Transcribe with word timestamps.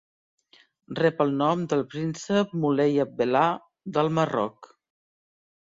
Rep 0.99 1.19
el 1.25 1.33
nom 1.41 1.67
del 1.73 1.83
príncep 1.91 2.57
Moulay 2.63 2.97
Abdellah 3.05 3.51
del 3.99 4.11
Marroc. 4.21 4.73